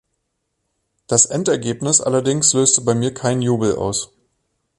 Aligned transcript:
Das 1.05 1.25
Endergebnis 1.27 2.01
allerdings 2.01 2.53
löst 2.55 2.83
bei 2.85 2.95
mir 2.95 3.13
keinen 3.13 3.43
Jubel 3.43 3.75
aus. 3.75 4.09